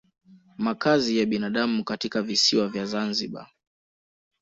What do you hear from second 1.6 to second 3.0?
katika visiwa vya